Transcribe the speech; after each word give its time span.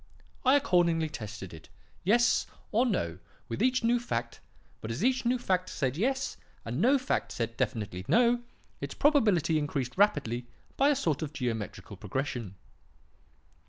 I 0.43 0.55
accordingly 0.55 1.09
tested 1.09 1.53
it, 1.53 1.69
'Yes?' 2.03 2.47
or 2.71 2.87
'No?' 2.87 3.19
with 3.47 3.61
each 3.61 3.83
new 3.83 3.99
fact; 3.99 4.39
but 4.81 4.89
as 4.89 5.03
each 5.03 5.25
new 5.25 5.37
fact 5.37 5.69
said 5.69 5.95
'Yes,' 5.95 6.37
and 6.65 6.81
no 6.81 6.97
fact 6.97 7.31
said 7.31 7.55
definitely 7.55 8.05
'No,' 8.07 8.41
its 8.79 8.95
probability 8.95 9.59
increased 9.59 9.95
rapidly 9.97 10.47
by 10.75 10.89
a 10.89 10.95
sort 10.95 11.21
of 11.21 11.33
geometrical 11.33 11.97
progression. 11.97 12.55